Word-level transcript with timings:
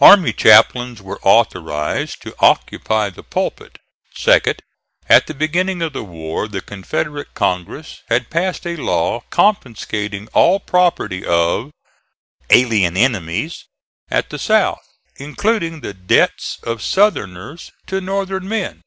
Army 0.00 0.32
chaplains 0.32 1.02
were 1.02 1.20
authorized 1.22 2.22
to 2.22 2.34
occupy 2.38 3.10
the 3.10 3.22
pulpit. 3.22 3.76
Second: 4.14 4.60
at 5.10 5.26
the 5.26 5.34
beginning 5.34 5.82
of 5.82 5.92
the 5.92 6.02
war 6.02 6.48
the 6.48 6.62
Confederate 6.62 7.34
Congress 7.34 8.00
had 8.08 8.30
passed 8.30 8.66
a 8.66 8.76
law 8.76 9.20
confiscating 9.28 10.26
all 10.28 10.58
property 10.58 11.22
of 11.22 11.70
"alien 12.48 12.96
enemies" 12.96 13.66
at 14.10 14.30
the 14.30 14.38
South, 14.38 14.80
including 15.16 15.82
the 15.82 15.92
debts 15.92 16.58
of 16.62 16.80
Southerners 16.80 17.70
to 17.86 18.00
Northern 18.00 18.48
men. 18.48 18.80